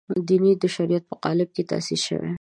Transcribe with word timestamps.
دین 0.27 0.43
د 0.61 0.63
شریعت 0.75 1.03
په 1.07 1.15
قالب 1.23 1.49
کې 1.55 1.63
تاسیس 1.71 2.01
شوی. 2.07 2.29